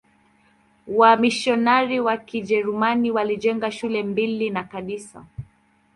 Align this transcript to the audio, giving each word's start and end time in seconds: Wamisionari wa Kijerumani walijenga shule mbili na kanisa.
Wamisionari 0.87 1.99
wa 1.99 2.17
Kijerumani 2.17 3.11
walijenga 3.11 3.71
shule 3.71 4.03
mbili 4.03 4.49
na 4.49 4.63
kanisa. 4.63 5.25